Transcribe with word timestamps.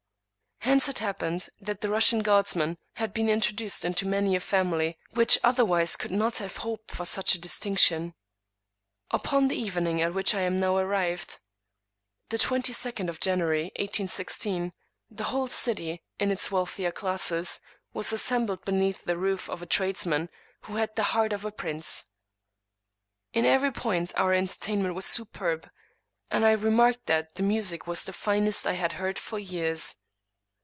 Hence 0.63 0.87
it 0.87 0.99
had 0.99 1.05
happened 1.07 1.49
that 1.59 1.81
the 1.81 1.89
Russian 1.89 2.19
guardsman 2.19 2.77
had 2.93 3.13
been 3.15 3.27
introduced 3.29 3.83
into 3.83 4.07
many 4.07 4.35
a 4.35 4.39
family 4.39 4.95
which 5.09 5.39
otherwise 5.43 5.95
could 5.95 6.11
not 6.11 6.37
have 6.37 6.57
hoped 6.57 6.91
for 6.91 7.03
such 7.03 7.33
a 7.33 7.39
distinction. 7.39 8.13
Upon 9.09 9.47
the 9.47 9.55
evening 9.55 10.03
at 10.03 10.13
which 10.13 10.35
I 10.35 10.41
am 10.41 10.55
now 10.57 10.77
arrived, 10.77 11.39
the 12.29 12.37
twenty 12.37 12.73
second 12.73 13.09
of 13.09 13.19
January, 13.19 13.63
1816, 13.79 14.71
the 15.09 15.23
whole 15.25 15.47
city, 15.47 16.03
in 16.19 16.29
its 16.29 16.51
wealthier 16.51 16.91
classes, 16.91 17.59
was 17.91 18.13
assembled 18.13 18.63
beneath 18.63 19.03
the 19.03 19.17
roof 19.17 19.49
of 19.49 19.63
a 19.63 19.65
tradesman 19.65 20.29
who 20.65 20.75
had 20.75 20.95
the 20.95 21.03
heart 21.11 21.33
of 21.33 21.43
a 21.43 21.49
117 21.49 22.05
English 23.33 23.33
Mystery 23.33 23.33
Stories 23.33 23.33
prince. 23.33 23.33
In 23.33 23.51
every 23.51 23.71
point 23.71 24.13
our 24.15 24.33
entertainment 24.33 24.93
was 24.93 25.05
superb; 25.07 25.71
and 26.29 26.45
I 26.45 26.51
remarked 26.51 27.07
that 27.07 27.33
the 27.33 27.43
music 27.43 27.87
was 27.87 28.05
the 28.05 28.13
finest 28.13 28.67
I 28.67 28.73
had 28.73 28.93
heard 28.93 29.17
for 29.17 29.39
years. 29.39 29.95